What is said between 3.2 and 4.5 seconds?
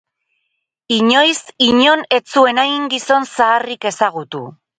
zaharrik ezagutu.